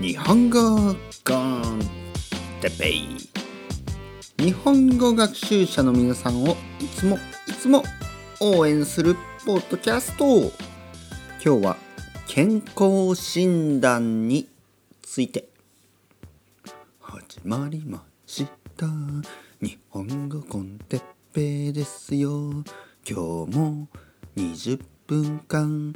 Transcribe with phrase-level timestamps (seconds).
[0.00, 0.94] 日本語
[4.38, 7.16] 日本語学習者の皆さんをいつも
[7.46, 7.82] いつも
[8.40, 10.24] 応援するポッドキャスト
[11.44, 11.76] 今日は
[12.26, 14.48] 健康診断に
[15.02, 15.48] ついて。
[17.00, 18.86] 始まりました。
[19.60, 22.50] 日本語コンテッペイですよ。
[23.08, 23.88] 今日も
[24.36, 25.94] 20分間。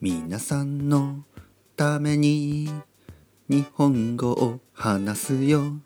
[0.00, 1.24] 皆さんの
[1.76, 2.68] ために
[3.48, 5.78] 日本語を話すよ。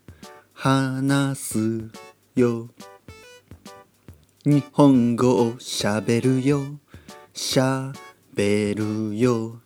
[0.53, 1.91] 話す
[2.35, 2.69] よ。
[4.45, 6.63] 日本語をしゃべるよ。
[7.33, 7.93] しゃ
[8.35, 9.61] べるよ。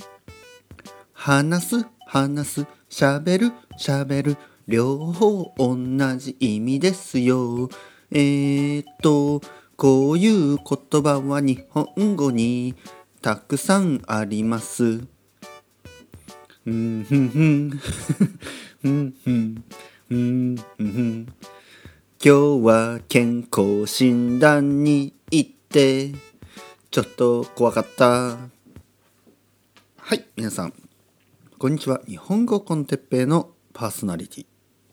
[1.13, 2.67] 話す話す。
[2.89, 4.37] しゃべるしゃべる。
[4.69, 5.77] 両方同
[6.19, 7.71] じ意味ですよ。
[8.11, 9.41] えー、っと
[9.77, 12.75] こういう言葉は日本語に
[13.23, 15.07] たくさんあります。
[16.67, 17.83] うんふんふんふん。
[18.83, 19.65] ふんふん
[20.77, 21.33] ふん今
[22.23, 22.31] 日
[22.63, 26.13] は健康診断に行って
[26.91, 28.37] ちょっと怖かった。
[29.97, 30.75] はい皆さん
[31.59, 32.03] こんにちは。
[32.07, 34.47] 日本語コンテッペイのパーソナリティ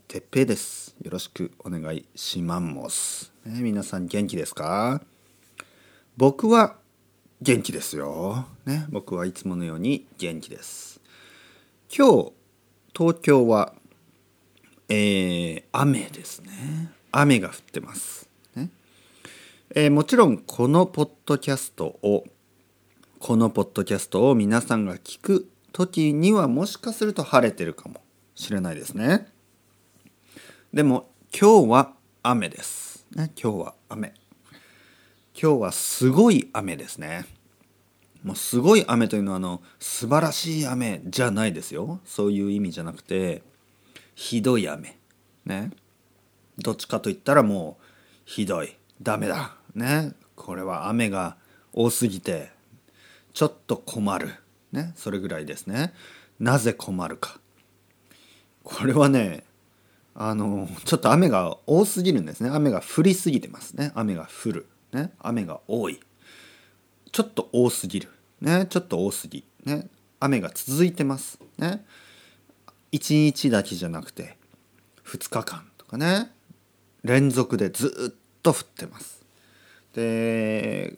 [0.08, 0.96] てっぺいです。
[1.04, 5.02] よろしくお願いします、ね、皆さん元気ですか？
[6.16, 6.78] 僕は
[7.42, 8.46] 元気ですよ。
[8.66, 11.02] ね、僕はいつものように元気です。
[11.96, 12.34] 今日
[12.96, 13.74] 東京は、
[14.90, 16.92] えー、雨ですね。
[17.12, 18.30] 雨が降ってます。
[18.56, 18.70] ね
[19.74, 22.26] えーもちろんこのポッドキャストを
[23.20, 28.02] このポッドキャストを皆さんが聞く時にはもしかすると晴れてるかも
[28.36, 29.28] しれないですね。
[30.74, 33.06] でも今日は雨です。
[33.16, 34.14] ね、今日は雨。
[35.42, 37.26] 今日はすごい雨ですね。
[38.24, 42.00] もうすごい雨というのはあの素晴らしい雨じゃないですよ。
[42.06, 43.44] そういう意味じゃなくて
[44.16, 44.98] ひどい雨。
[45.46, 45.72] ね。
[46.58, 47.84] どっちかと言ったらもう
[48.26, 48.76] ひどい。
[49.02, 49.56] ダメだ。
[49.76, 50.14] ね。
[50.36, 51.38] これは雨が
[51.74, 52.52] 多すぎて
[53.34, 54.30] ちょっと困る。
[54.72, 54.94] ね。
[54.96, 55.94] それぐらいですね。
[56.40, 57.40] なぜ困るか。
[58.64, 59.46] これはね、
[60.20, 66.00] あのちょっと雨が多すぎるんですね雨が降りすぎてますね雨が降る、ね、雨が多い
[67.12, 68.10] ちょっと多すぎる、
[68.42, 69.88] ね、ちょっと多すぎ、ね、
[70.20, 71.40] 雨が続いてます。
[71.58, 71.86] ね。
[72.92, 74.38] 1日だけじゃなくて
[75.06, 76.32] 2日間とかね。
[77.04, 79.22] 連続でずっと降ってます。
[79.94, 80.98] で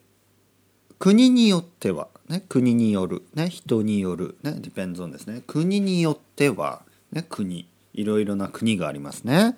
[0.97, 5.43] 国によっては、ね、国による、ね、人による、ね、depends on ですね。
[5.47, 6.81] 国によっては、
[7.11, 7.67] ね、国。
[7.93, 9.57] いろいろな国がありますね。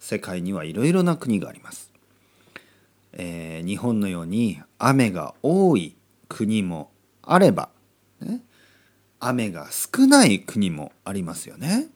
[0.00, 1.90] 世界にはいろいろな国があります。
[3.12, 5.94] えー日本のように雨が多い
[6.28, 6.90] 国も
[7.22, 7.68] あれば、
[8.20, 8.40] ね、
[9.20, 11.88] 雨が少ない国もありますよね。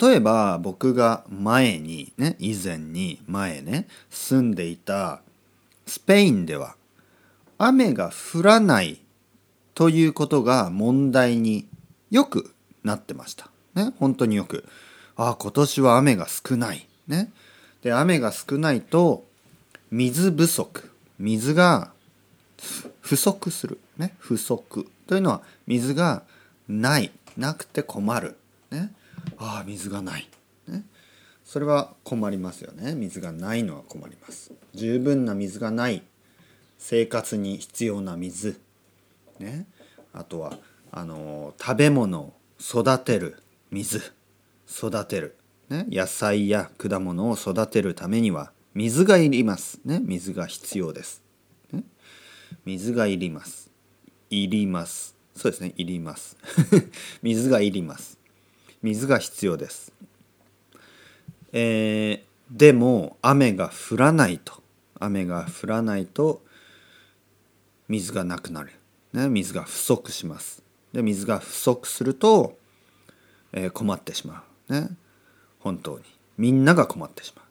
[0.00, 5.20] 例えば僕が前にね以前に前ね住んでいた
[5.86, 6.74] スペインでは
[7.58, 9.00] 雨が降らない
[9.74, 11.68] ということが問題に
[12.10, 12.52] よく
[12.82, 13.50] なってました。
[13.74, 14.64] ね、本当によく。
[15.16, 16.86] ああ、今年は雨が少ない。
[17.06, 17.30] ね。
[17.82, 19.24] で、雨が少ないと、
[19.90, 20.90] 水不足。
[21.18, 21.92] 水が
[23.00, 23.78] 不足する。
[23.96, 24.14] ね。
[24.18, 24.88] 不足。
[25.06, 26.22] というのは、水が
[26.68, 27.10] ない。
[27.36, 28.36] なくて困る。
[28.70, 28.92] ね。
[29.38, 30.28] ああ、水がない。
[30.68, 30.84] ね。
[31.44, 32.94] それは困りますよね。
[32.94, 34.52] 水がないのは困ります。
[34.74, 36.02] 十分な水がない。
[36.78, 38.60] 生活に必要な水。
[39.38, 39.66] ね。
[40.12, 40.58] あとは、
[40.92, 44.00] あの食べ物を育てる水
[44.66, 45.36] 育てる、
[45.68, 51.22] ね、野菜や果物を育てるためには水がいります、ね、水が必要です、
[51.72, 51.82] ね、
[52.66, 53.70] 水がいります。
[54.28, 55.16] いります。
[55.34, 55.72] そうですね。
[55.78, 56.36] いります。
[57.22, 58.18] 水がいります。
[58.82, 59.94] 水が必要です。
[61.52, 64.62] えーでも雨が降らないと。
[65.00, 66.44] 雨が降らないと
[67.88, 68.72] 水がなくなる、
[69.14, 70.62] ね、水が不足します。
[70.92, 72.58] で水が不足すると、
[73.52, 74.72] えー困ってしまう。
[74.72, 74.90] ね。
[75.60, 76.04] 本当に。
[76.36, 77.45] みんなが困ってしまう。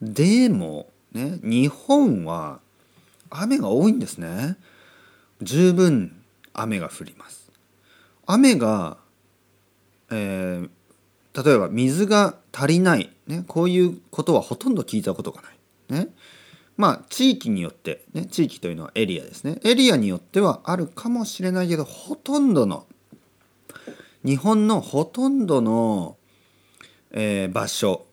[0.00, 2.60] でもね日本は
[3.30, 4.56] 雨が多いんですね。
[5.42, 6.20] 十分
[6.52, 7.50] 雨が降ります。
[8.26, 8.98] 雨が、
[10.10, 10.70] えー
[11.44, 15.50] 例えば水が足りない、ね、こういうことはほとんど聞いたことがな
[16.00, 16.08] い、ね、
[16.76, 19.60] まあ地域によって、ね、地域というのはエリアですね。
[19.62, 22.86] エリアによってはあるかもしれないけどほとんどの
[24.24, 26.16] 日本のほとんどの、
[27.12, 28.06] えー場所、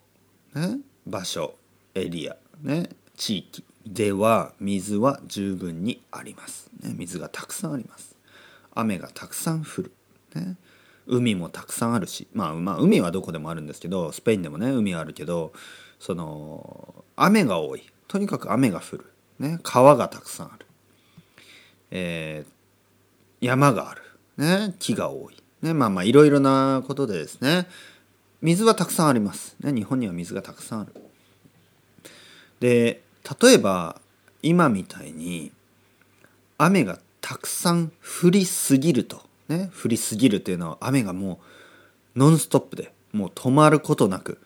[0.53, 0.77] ね、
[1.07, 1.55] 場所
[1.95, 3.63] エリア、ね、地域。
[3.86, 8.15] では水は十分にあります、ね、水がたくさんあります。
[8.74, 9.92] 雨がたくさん降る、
[10.33, 10.57] ね、
[11.07, 15.53] 海もたくさんあるし、まあ、まあ海はどこでもあるんですけどスペインでもね海はあるけど
[16.00, 17.83] その雨が多い。
[18.07, 19.06] とにかく雨が降る、
[19.39, 20.65] ね、川がたくさんある、
[21.92, 24.01] えー、山がある、
[24.38, 27.68] ね、木が多い、ね、まあまあいろいろなことでですね。
[28.42, 31.05] 水はたくさんあります、ね、日本には水がたくさんある。
[32.65, 33.03] で
[33.39, 34.01] 例えば
[34.41, 35.51] 今みたいに
[36.57, 37.91] 雨がたくさん
[38.23, 39.21] 降りすぎると。
[39.47, 41.39] ね降りすぎるというのは雨がも
[42.15, 44.39] うノンストップでもう止まることなく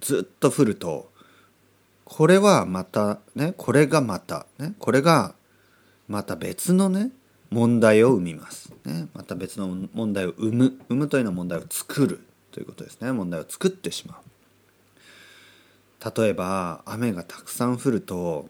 [0.00, 1.10] ずっと降ると
[2.06, 5.34] これはまたねこれがまたねこれが
[6.08, 7.10] また別のね
[7.50, 12.20] 問題を生みます、ね、また別の問題を生む生むというのは問題を作る
[12.52, 13.12] ということですね。
[13.12, 14.33] 問題を作ってしまう。
[16.16, 18.48] 例えば雨がたくさん降ると、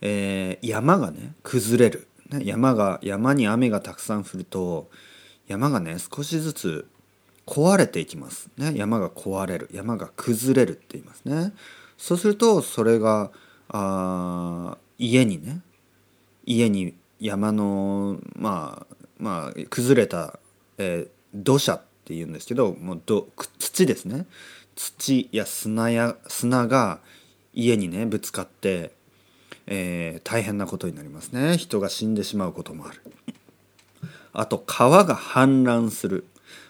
[0.00, 4.88] えー、山がね崩れる、ね、山が山に雨がたくさん降ると
[5.46, 6.88] 山がね少しずつ
[7.46, 9.68] 壊れていきます、ね、山が壊れる。
[9.72, 11.52] 山が崩れるって言いますね。
[11.98, 13.30] そうするとそれが
[13.68, 15.60] あ家にね
[16.46, 20.38] 家に山のまあまあ崩れた、
[20.78, 23.28] えー、土砂っていうんですけどもうど
[23.58, 24.26] 土ですね。
[24.76, 27.00] 土や砂や砂が
[27.52, 28.92] 家にねぶつかって、
[29.66, 31.56] えー、大変なことになりますね。
[31.56, 33.02] 人が死んでしまうこともある。
[34.32, 36.26] あと川が氾濫する。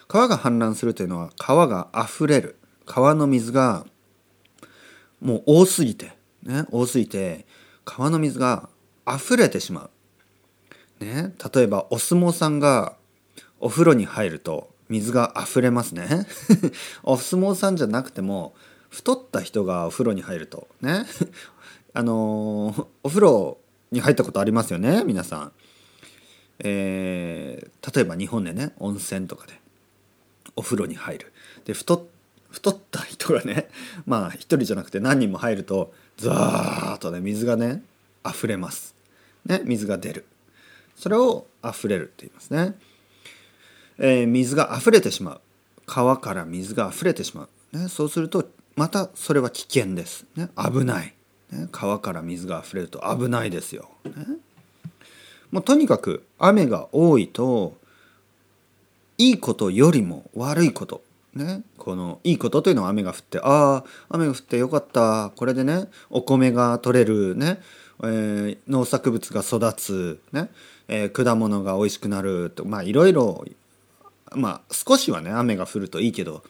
[0.06, 2.56] 川が氾濫するというのは川が溢れる。
[2.86, 3.86] 川の水が
[5.20, 6.12] もう多すぎて
[6.42, 7.46] ね多すぎて
[7.84, 8.68] 川の水が
[9.08, 9.88] 溢れてしま
[11.00, 12.96] う、ね、例えばお相撲さんが
[13.60, 16.26] お風呂に入ると水が溢れますね
[17.02, 18.54] お相撲さんじゃなくても
[18.90, 21.04] 太った人がお風呂に入るとね
[21.94, 23.58] あのー、お風呂
[23.90, 25.52] に入ったことありますよね皆さん。
[26.60, 29.60] えー、例えば日本でね温泉とかで
[30.54, 31.32] お風呂に入る
[31.64, 33.68] で太った人がね
[34.06, 37.82] まあ一人じゃなくて何人も入るとザーッとね水がね
[38.24, 38.94] 溢れます。
[39.44, 40.24] ね水が出る。
[40.94, 42.76] それを溢れるって言いますね。
[43.98, 45.40] えー、水が溢れてしまう。
[45.86, 51.14] 川から水が溢れてしまう、ね、そうするとまたそれは危険です、ね、危ない、
[51.52, 54.12] ね、川から水が溢れると危ないですよ、ね、
[55.50, 57.76] もうとにかく雨が多いと
[59.18, 61.02] いいことよりも悪いこと。
[61.34, 65.32] ね、このいいことというのは雨が降ってああ雨が降ってよかった。
[65.34, 67.34] これでねお米が取れる。
[67.34, 67.60] ね、
[68.04, 70.20] えー、農作物が育つ。
[70.32, 70.48] ね、
[70.86, 72.50] えー、果物が美味しくなる。
[72.50, 73.44] とまあいろいろ
[74.36, 76.44] まあ少しはね雨が降るといいけど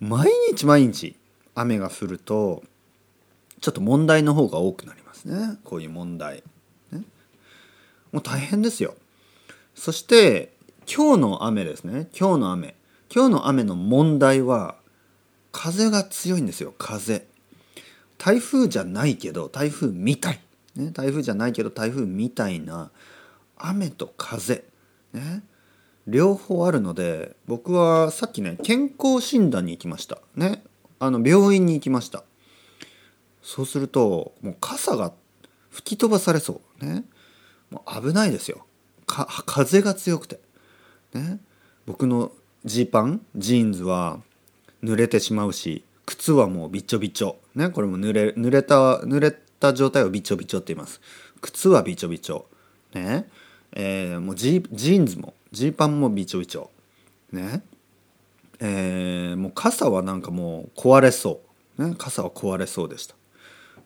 [0.00, 1.16] 毎日毎日
[1.54, 2.62] 雨が降ると
[3.60, 5.58] ちょっと問題の方が多くなりますね。
[5.64, 6.42] こういう問題、
[6.90, 7.02] ね、
[8.10, 8.94] もう大変ですよ。
[9.74, 10.52] そして
[10.92, 12.08] 今日の雨ですね。
[12.18, 12.74] 今日の雨。
[13.14, 14.76] 今日の雨の問題は
[15.52, 16.74] 風が強いんですよ。
[16.78, 17.26] 風。
[18.18, 20.40] 台風じゃないけど台風みたい、
[20.76, 22.90] ね、台風じゃないけど台風みたいな
[23.56, 24.64] 雨と風。
[25.12, 25.42] ね。
[26.06, 30.18] 両方あるので僕はさっきね健康診断に行きました。
[30.34, 30.62] ね。
[30.98, 32.24] あの病院に行きました。
[33.42, 35.12] そうするともう傘が
[35.70, 36.84] 吹き飛ばされそう。
[36.84, 37.04] ね。
[37.70, 38.66] もう危ないですよ。
[39.06, 40.40] か風が強くて。
[41.14, 41.40] ね。
[41.86, 42.32] 僕の
[42.64, 44.20] ジーパンジーンズは
[44.82, 47.38] 濡れてしまうし靴はもうびちょびちょ。
[47.54, 47.70] ね。
[47.70, 51.00] これも濡れ濡れた濡れた状態をびちょびちょって言います。
[51.40, 52.46] 靴はびちょびちょ。
[52.94, 53.28] ね。
[53.72, 56.70] えー、もうジーンズもジーパンもびちょびちょ。
[57.32, 57.62] ね。
[58.60, 61.40] えー、もう傘はなんかもう壊れそ
[61.78, 63.16] う、ね、傘は壊れそうでした。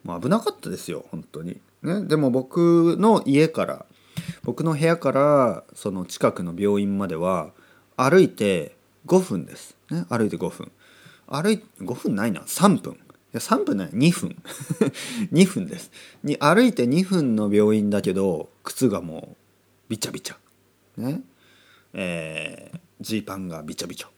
[0.03, 1.59] もう危なかったですよ本当に。
[1.81, 2.03] ね。
[2.03, 3.85] でも僕の家から
[4.43, 7.51] 僕の部屋からその近くの病院までは
[7.95, 8.75] 歩いて
[9.07, 10.71] 5分です、ね、歩いて5分。
[11.27, 12.41] 歩い5分ないな。
[12.41, 12.93] 3分。
[12.93, 12.97] い
[13.31, 14.35] や3分ない2分。
[15.33, 15.89] 2分です。
[16.23, 19.35] に歩いて2分の病院だけど靴がもう
[19.89, 20.37] びちゃびちゃ。
[20.97, 21.21] ね。
[21.97, 24.09] えー、ジーパンがびちょびちょ、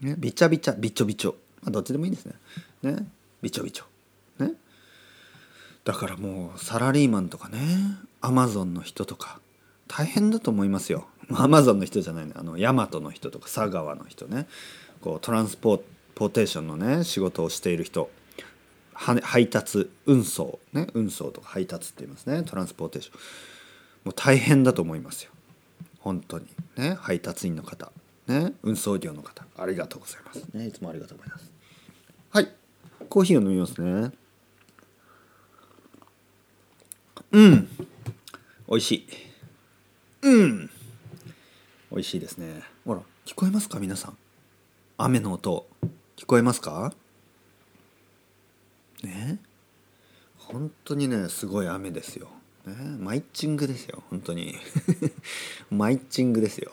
[0.00, 2.34] ね、びちゃびちゃびちょびちょ、まあ、どっちでもいいんですね。
[2.82, 3.08] ね。
[3.40, 3.84] びちょびちょ。
[4.38, 4.52] ね。
[5.84, 7.58] だからもうサラリーマンとかね。
[8.20, 9.38] アマゾンの人とか。
[9.86, 11.06] 大変だと思いますよ。
[11.32, 12.32] アマゾンの人じゃないね。
[12.34, 14.48] あのヤマトの人とか佐川の人ね。
[15.00, 18.10] こうトランスポーテーションのね仕事をしている人。
[18.94, 20.58] 配達運送。
[20.72, 20.88] ね。
[20.94, 22.42] 運送とか配達って言いますね。
[22.42, 23.18] トランスポーテーション。
[24.06, 25.32] もう大変だと思いますよ
[26.06, 26.46] 本当に
[26.76, 27.90] ね配達員の方
[28.28, 30.44] ね運送業の方ありがとうございます。
[30.54, 31.52] ねいつもありがとうございます。
[32.30, 32.52] はい
[33.08, 34.12] コーヒーを飲みますね。
[37.32, 37.68] うん。
[38.68, 39.08] 美味しい。
[40.22, 40.70] うん。
[41.90, 42.62] 美味しいですね。
[42.84, 43.80] ほら聞こえますか？
[43.80, 44.16] 皆さん。
[44.98, 45.66] 雨の音。
[46.16, 46.94] 聞こえますか？
[49.02, 49.40] ね。
[50.38, 52.28] 本当にねすごい雨ですよ、
[52.98, 54.56] マイチングですよ本当に。
[55.70, 56.72] マイチングですよ、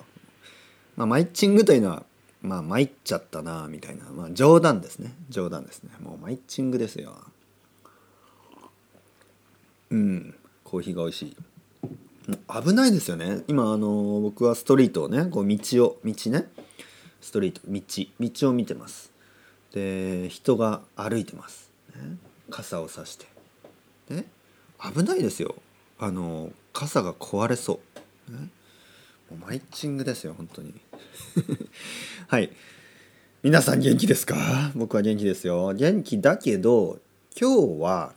[0.96, 2.06] まあ、マイチングというのは
[2.42, 5.16] まあ参っちゃったなみたいな、まあ、冗談ですね。
[5.30, 5.92] 冗談ですね。
[6.02, 7.18] もうマイチングですよ。
[9.92, 11.38] うんコーヒーが美味しい。
[12.62, 13.44] 危ないですよね。
[13.48, 16.50] 今あの僕はストリートをねこう道を道ね。
[17.22, 19.12] ストリート道道を見てます。
[19.72, 22.18] で人が歩いてます、ね、
[22.50, 23.26] 傘を差して。
[24.10, 24.26] ね
[24.82, 25.56] 危ないですよ。
[26.04, 27.80] あの傘が壊れそ
[28.30, 28.40] う、も
[29.32, 30.74] うマイチングですよ本当に。
[32.28, 32.52] はい。
[33.42, 34.72] 皆さん元気ですか？
[34.76, 35.74] 僕は元気ですよ。
[35.74, 37.00] 元気だけど
[37.40, 38.16] 今日は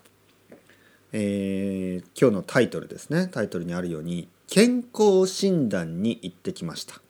[1.12, 3.28] えー、今日のタイトルですね。
[3.30, 7.00] タイトルにあるように健康診断に行ってきました。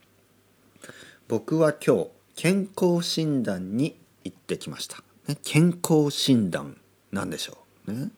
[1.27, 6.77] 僕は今日健康診断に行ってきました、ね、健康診断
[7.11, 7.57] なんでしょ
[7.87, 7.91] う。
[7.93, 8.11] ね？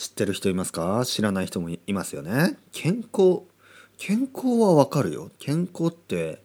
[0.00, 1.04] 知ってる人いますか？
[1.04, 2.56] 知らない人もいますよね。
[2.72, 3.42] 健康
[3.98, 5.30] 健康はわかるよ。
[5.38, 6.42] 健康って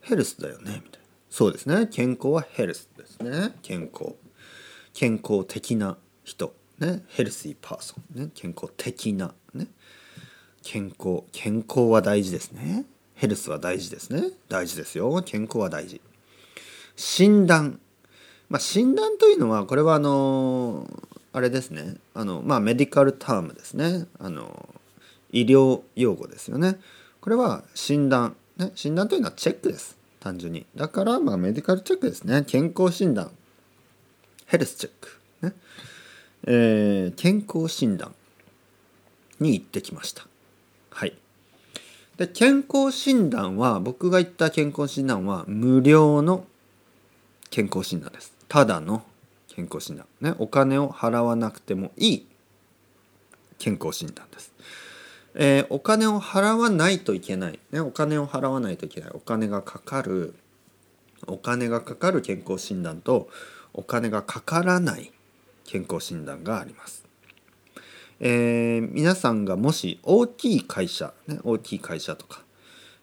[0.00, 1.06] ヘルスだよねみたいな。
[1.28, 1.86] そうですね。
[1.88, 3.54] 健康はヘルスですね。
[3.60, 4.14] 健康。
[4.94, 6.54] 健康的な人。
[6.78, 7.04] ね。
[7.08, 8.22] ヘルシーパーソン。
[8.22, 8.30] ね。
[8.34, 9.66] 健康的なね。
[10.62, 11.24] 健康。
[11.32, 12.86] 健康は大事ですね。
[13.16, 14.30] ヘルスは大事ですね。
[14.48, 15.22] 大事ですよ。
[15.26, 16.00] 健康は大事。
[16.96, 17.78] 診断。
[18.48, 20.88] まあ診断というのはこれはあの
[21.32, 21.96] あれですね。
[22.14, 24.06] あのまあメディカルタームですね。
[24.18, 24.68] あの
[25.30, 26.78] 医療用語ですよね。
[27.20, 29.98] これは診断、ね、診断というのはチェックです。
[30.20, 30.66] 単純に。
[30.74, 32.44] だからまあメディカルチェックですね。
[32.46, 33.30] 健康診断。
[34.46, 35.20] ヘルスチェック。
[35.42, 35.52] ね。
[36.46, 38.14] えー、健康診断。
[39.40, 40.26] に行ってきました。
[40.90, 41.14] はい。
[42.16, 46.44] で健康診断は僕が行った健康診断は無料の
[47.50, 48.32] 健康診断です。
[48.48, 49.04] ただの
[49.58, 50.06] 健康診断。
[50.20, 52.26] ねお金を払わなくてもいい
[53.58, 54.52] 健康診断です、
[55.34, 59.10] えー、お金を払わないといけない、ね、お金を払わないといけない。
[59.12, 60.36] お金がかかる。
[61.26, 63.28] お金がかかる健康診断と
[63.74, 65.10] お金がかからない
[65.64, 67.04] 健康診断があります。
[68.20, 72.44] えー、皆さんがもし大きい会社、ね、大きい会社とか、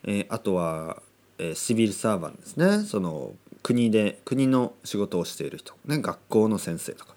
[0.05, 1.01] えー、あとは、
[1.37, 2.85] えー、シビルサーバーですね。
[2.85, 3.33] その
[3.65, 7.15] 国で国の仕事をしている人、ね、学校の先生とか。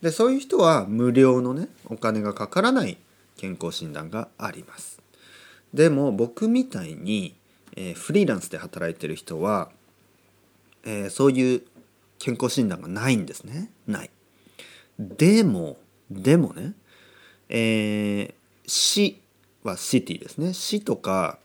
[0.00, 2.98] でそういう人は無料のねお金がかからない
[3.36, 5.00] 健康診断があります。
[5.72, 7.36] でも僕みたいに、
[7.76, 9.70] えー、フリーランスで働いてる人は、
[10.82, 11.62] えー、そういう
[12.18, 13.70] 健康診断がないんですね。
[13.86, 14.10] ない。
[14.98, 15.76] でも
[16.10, 16.72] でもね
[17.48, 18.34] えー、
[18.66, 19.22] 市
[19.62, 20.54] はシティですね。
[20.54, 21.38] 市とか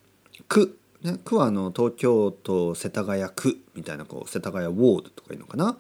[0.48, 5.78] 区ね、区はあの東京都世田谷区みたいなこう世田谷ウォードとかいうのかな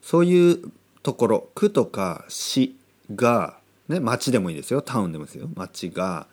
[0.00, 2.74] そういうところ区とか市
[3.14, 6.26] が、ね、町でもいいですよタウンでもいいですよ町が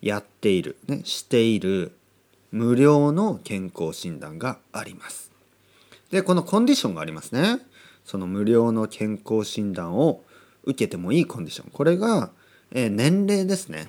[0.00, 1.92] やっている、ね、している
[2.52, 5.32] 無料の健康診断があります。
[6.10, 7.60] でこのコンディションがありますね。
[8.04, 10.22] その無料の健康診断を
[10.64, 12.30] 受けてもいいコンディションこれが、
[12.72, 13.88] えー、年齢ですね。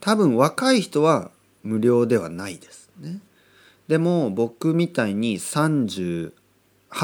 [0.00, 1.30] 多分若い人は
[1.62, 2.81] 無料ではないです。
[2.98, 3.20] ね。
[3.88, 6.32] でも僕みたいに38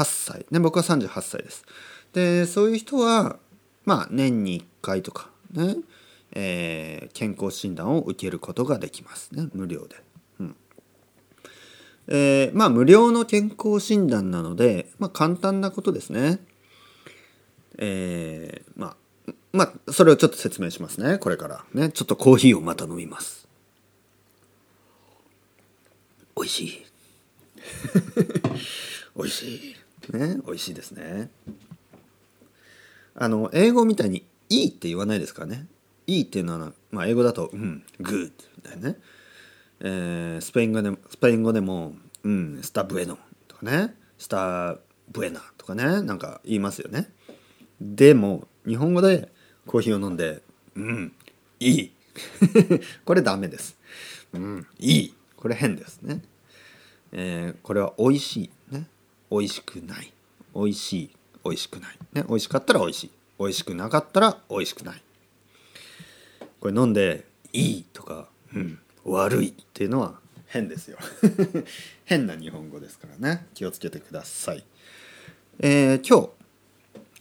[0.05, 1.65] 歳、ね、僕は38歳です。
[2.13, 3.37] でそういう人は
[3.85, 5.77] まあ年に1回とかね、
[6.31, 9.95] えー、健康診断を受けることができますね無料で。
[10.39, 10.55] うん
[12.07, 16.39] えー、まあ無料の健康診断なので、まあ、簡単なことですね。
[17.77, 23.48] えー、まあまあそれをちょっと説明しますねこれからねちょっとコーヒーをまた飲みます。
[26.39, 26.85] 美味しい。
[29.15, 29.75] 美味しい。
[30.15, 30.39] ね？
[30.45, 31.29] 美味しいですね。
[33.13, 35.67] あの英語みたいに「いい」って言わないですからね
[36.07, 38.99] 「いい」っていうのは、まあ、英語だと「うん good」みたいなね、
[39.81, 44.79] えー、スペイン語でスペイン語でも「うん está bueno」とかね「está
[45.11, 46.01] buena」とかね。
[46.01, 47.11] なんか言いますよね。
[47.81, 49.33] でも日本語で
[49.65, 50.41] コーヒーを飲んで
[50.75, 51.13] 「うん
[51.59, 51.91] いい」
[53.03, 53.77] これダメです。
[54.31, 55.13] うん、いい。
[55.39, 56.21] これ変ですね。
[57.13, 58.75] えー、これは美味しい。
[58.75, 58.87] ね。
[59.31, 60.11] 美味しくない。
[60.53, 61.09] 美味しい。
[61.45, 61.97] 美味しくない。
[62.11, 62.25] ね。
[62.27, 63.11] 美味しかったら美味しい。
[63.39, 65.01] 美味しくなかったら美味しくない。
[66.59, 70.97] これ飲んでいいとか、うん、悪いっていうのは変ですよ。
[72.03, 73.47] 変な日本語ですからね。
[73.53, 74.65] 気をつけてください。
[75.59, 76.29] えー、今日、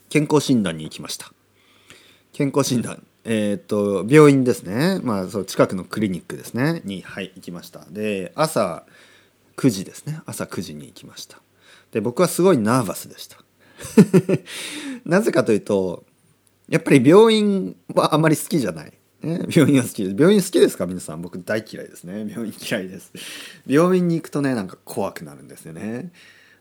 [0.09, 1.33] 健康診断に行きました。
[2.33, 3.07] 健康診断。
[3.31, 6.81] えー、っと病院ですね、まあ、そう近くのクリニックですね。
[6.87, 7.85] に、はい、行きました。
[7.91, 8.87] で朝
[9.59, 10.23] 9時ですね。
[10.25, 11.39] 朝9時に行きました。
[11.93, 13.37] で僕はすごいナーバスでした。
[15.05, 16.07] なぜかというと
[16.71, 20.17] やっぱり病院はあまり好きじゃない、ね、病院は好きです。
[20.19, 20.87] 病院好きですか？
[20.87, 21.21] 皆さん。
[21.21, 22.27] 僕大嫌いですね。
[22.31, 23.13] 病院嫌いです。
[23.67, 26.13] 病院に行くとねなんか怖くなるんですよね。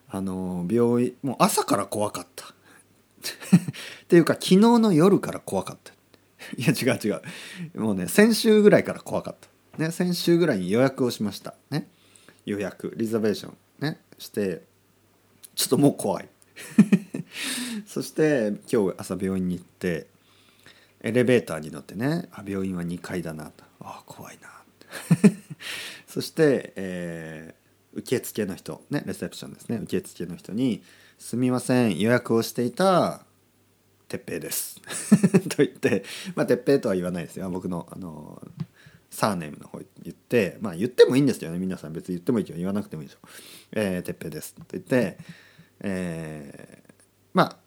[0.09, 2.43] あの病院もう朝から怖かった。
[4.03, 5.93] っていうか昨日の夜から怖かった。
[6.57, 7.21] いや違う違う。
[7.81, 9.83] もうね先週ぐらいから怖かった。
[9.83, 11.55] ね先週ぐらいに予約をしました。
[11.69, 11.87] ね。
[12.45, 13.57] 予約リザベーション。
[13.79, 13.99] ね。
[14.17, 14.63] して
[15.55, 16.29] ちょっともう怖い。
[17.85, 20.07] そして今日朝病院に行って
[21.01, 23.63] エレベーターに乗ってねあ病院は2階だなと。
[23.81, 24.49] あ怖いな。
[26.07, 28.83] そして、えー、受付の人。
[28.89, 29.79] ねレセプションですね。
[29.83, 30.81] 受付の人に
[31.17, 33.21] 「すみません予約をしていた
[34.07, 34.79] 鉄平です」
[35.49, 36.03] と言って
[36.35, 37.49] まあ鉄平とは言わないですよ。
[37.49, 38.41] 僕のあの
[39.09, 41.59] サーネームの方言ってまあ言ってもいいんですよね。
[41.59, 43.19] 皆さん別に言ってもいいけど言わなくてもいいでしょ
[43.73, 45.17] 「えー、鉄平です」と言って
[45.79, 46.93] えー、
[47.33, 47.57] まあ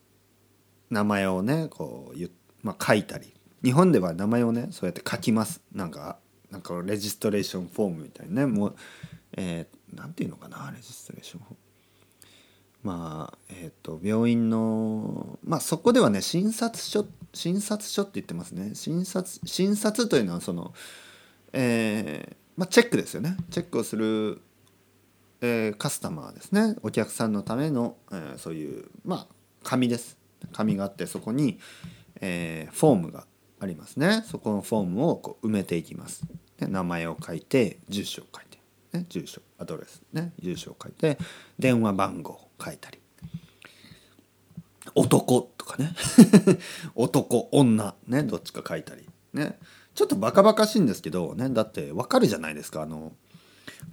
[0.91, 2.31] 名前をねこう言、
[2.63, 3.35] まあ、書いたり。
[3.63, 5.61] 日本では名前をねそうやって書きます。
[5.73, 6.19] なんか
[6.51, 8.47] なんかレジストレーションフォームみたいなね。
[8.47, 8.77] もう、
[9.37, 11.57] えー、なんていうのかなレジストレーションフォーム。
[12.83, 18.75] まあえ、ー、と病院のまあそこではね診察書診察書って言ってますね。
[18.75, 20.75] 診察診察というのはその
[21.53, 23.37] えー、まあチェックですよね。
[23.51, 24.41] チェックをする
[25.43, 26.77] えー、カスタマーですね。
[26.83, 29.27] お客さんのための、えー、そういうまあ
[29.63, 30.19] 紙です。
[30.53, 31.59] 紙があってそこに、
[32.21, 33.27] えー、フォームが
[33.59, 34.25] ありますね。
[34.27, 36.25] そこのフォームをこう埋めていきます。
[36.59, 38.59] で名前を書いて住所を書いて、
[38.93, 41.19] ね、住所アドレスね住所を書いて
[41.59, 42.50] 電話番号。
[42.63, 42.99] 書いたり。
[44.95, 45.95] 男とかね。
[46.95, 49.09] 男女ねどっちか書いたり。
[49.33, 49.59] ね。
[49.95, 52.83] ちょっとバカバカしいんですけどねだってわかるじゃないですか。
[52.83, 53.13] あの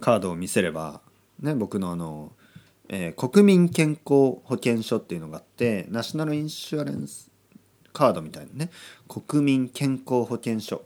[0.00, 1.00] カードを見せれば。
[1.40, 2.32] ね、僕のあの、
[2.88, 7.30] えー、国民健康保険証っていうのがあってナショナルインシュアレンス
[7.92, 8.70] カードみたいなね。
[9.06, 10.80] 国民健康保険証っ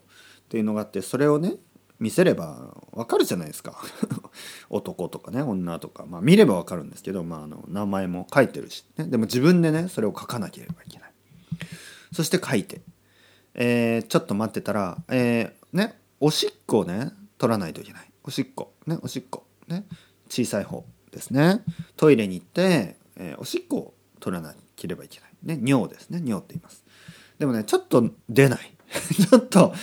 [0.48, 1.54] ていうのがあってそれをね
[2.02, 3.80] 見せればわかるじゃないですか。
[4.70, 11.12] 男とかね女とか、まあ、見ればわかるんですけど、まあ、あの名前も書いてるし、ね、でも自分でねそれを書かなければいけない。
[12.12, 12.82] そして書いて、
[13.54, 18.10] えー、ちょっと待ってたら、えー、ねおしっこをね取らないといけない。
[18.24, 18.74] おしっこ。
[18.84, 19.46] ねおしっこ。
[19.68, 19.86] ね
[20.28, 21.62] 小さい方ですね。
[21.96, 26.18] トイレに行って、えー、おしっこを取らなければいけない、ね、尿ですね。
[26.18, 26.84] 尿って言います。
[27.38, 28.72] でもねちょっと出ない。
[29.30, 29.74] ちょっと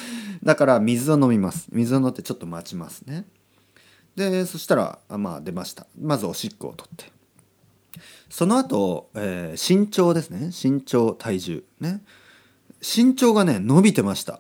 [0.43, 1.67] だから水を飲みます。
[1.72, 3.26] 水を飲ってちょっと待ちますね。
[4.15, 5.88] でそしたらあまあ出ました。
[6.00, 7.12] まずおしっこを取って。
[8.30, 10.52] その後、えー、身長ですね。
[10.52, 12.02] 身長体重ね。
[12.82, 14.39] 身長がね伸びてました。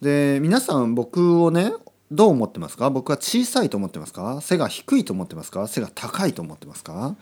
[0.00, 1.72] で皆さん僕をね
[2.10, 2.90] どう思ってますか？
[2.90, 4.40] 僕は小さいと思ってますか？
[4.40, 5.66] 背が低いと思ってますか？
[5.68, 7.16] 背が高いと思ってますか？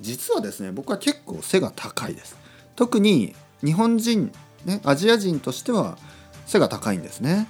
[0.00, 2.36] 実はですね僕は結構背が高いです。
[2.74, 3.34] 特に
[3.64, 4.32] 日本人
[4.64, 5.96] ねアジア人としては
[6.46, 7.48] 背が高いんですね。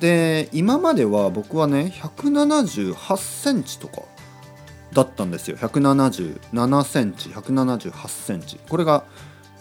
[0.00, 4.02] で今までは僕はね178センチとか
[4.92, 5.56] だったんですよ。
[5.56, 8.58] 177センチ178センチ。
[8.68, 9.04] これが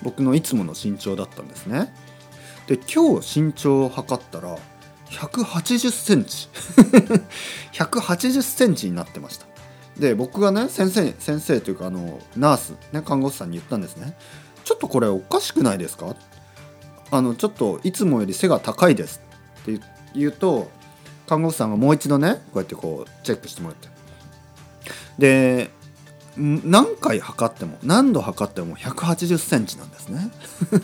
[0.04, 1.94] 僕のいつもの身長だったんですね。
[2.68, 4.58] で今日身長を測ったら
[5.10, 6.50] 180センチ。
[7.74, 9.46] 180センチになってました。
[10.00, 14.16] で僕がね先生先生というかあのナース、ね、看護師さんに言ったんですね
[14.64, 16.16] ちょっとこれおかしくないですか？
[17.12, 19.22] あのちょっといつもより背が高いです
[19.62, 19.80] って
[20.14, 20.70] 言うと
[21.28, 23.90] 看護師さんがもう一度ねこうやってこうチェックしてもらって。
[25.18, 25.72] で
[26.38, 30.30] 何回測っても何度測っても180センチなんですね。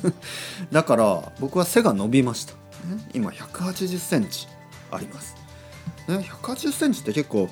[0.72, 2.56] だから僕は背が伸びました。
[3.14, 4.48] 今180センチ
[4.92, 5.36] あります、
[6.10, 7.50] ね、180センチって結構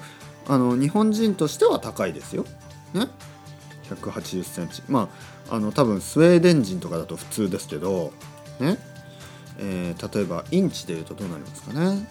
[0.48, 2.46] あの日本人としては高いですよ、
[2.94, 3.08] ね、
[3.90, 4.82] 180センチ。
[4.90, 5.08] ま
[5.50, 8.14] ああの多分スウェーデン人とかだと普通ですけど
[8.62, 8.78] ね。
[9.60, 12.08] えー、例えばインチでいうとどうなりますかね、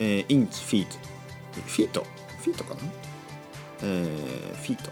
[0.00, 0.96] えー、インチフィート。
[1.66, 2.04] フィート？
[2.42, 2.80] フィートかな、
[3.82, 4.90] えー、フィート。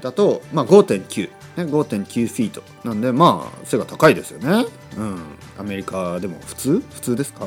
[0.00, 2.62] だと、まあ、5.9ね、5.9フィート。
[2.84, 4.66] なんでまあ背が高いですよね。
[4.96, 5.18] うん。
[5.58, 6.80] アメリカでも普通？
[6.90, 7.46] 普通ですか？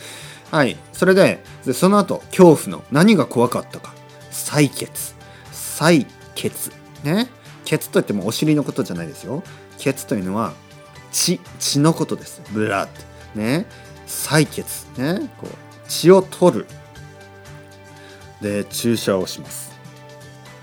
[0.50, 0.76] はい。
[0.92, 3.94] それででその後恐怖の何が怖かったか。
[4.30, 5.14] 採血。
[5.52, 6.70] 採血。
[7.04, 7.28] ね。
[7.64, 9.42] 血といってもお尻のことじゃないですよ。
[9.78, 10.52] 血というのは
[11.16, 12.42] 血血のことです。
[12.52, 12.88] ブラッ
[13.34, 13.64] ドね。
[14.06, 14.86] 採血。
[15.00, 15.30] ね。
[15.38, 16.66] こう血を取る。
[18.42, 19.72] で注射をします。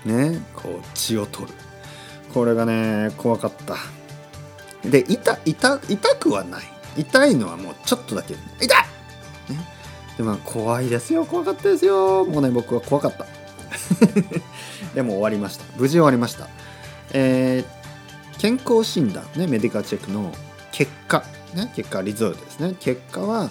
[0.04, 0.38] ね。
[0.54, 1.52] こう血を取る。
[2.32, 3.76] これがね怖かった。
[4.88, 6.64] で痛痛痛くはない。
[6.96, 8.34] 痛いのはもうちょっとだけ。
[8.60, 9.58] 痛い、ね、
[10.16, 11.26] でも怖いですよ。
[11.26, 12.24] 怖かったですよ。
[12.24, 13.26] もうね僕は怖かった。
[14.94, 15.64] でも終わりました。
[15.76, 16.48] 無事終わりました。
[17.12, 17.83] えー、
[18.38, 20.32] 健康診断ねメディカチェックの
[20.72, 22.76] 結果ね結果リゾルトですね。
[22.80, 23.50] 結果は、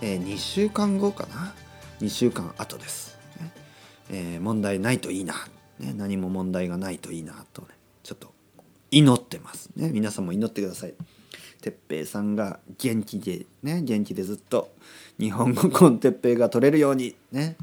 [0.00, 1.54] えー、2週間後かな。
[2.00, 3.52] 2週間後です、ね。
[4.10, 5.34] えー、問題ないといいな、
[5.78, 7.68] ね、何も問題がないといいなとね
[8.02, 8.32] ちょっと
[8.90, 9.90] 祈ってますね。
[9.90, 10.94] 皆さんも祈ってください。
[11.60, 14.72] 哲平さんが元気でね元気でずっと
[15.20, 17.56] 日本語コンテッペイが取れるようにね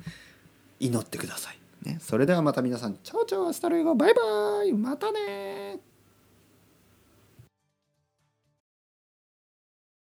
[0.79, 4.21] 祈ってください、ね、それではまた皆さんチャオチャオアスタルエゴバイバ
[4.63, 4.71] イ。
[4.71, 5.79] またね